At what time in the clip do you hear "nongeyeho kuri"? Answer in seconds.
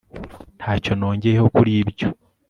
0.99-1.71